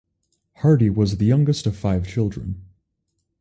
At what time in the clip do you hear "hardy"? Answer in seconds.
0.55-0.89